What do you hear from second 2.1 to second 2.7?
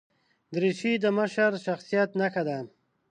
نښه ده.